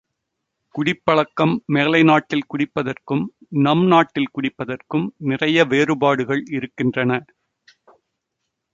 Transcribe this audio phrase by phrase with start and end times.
[0.75, 3.23] குடிப் பழக்கம் மேலை நாட்டில் குடிப்பதற்கும்
[3.59, 7.21] நம் நாட்டில் குடிப்பதற்கும் நிறைய வேறுபாடுகள் இருக்கின்றன.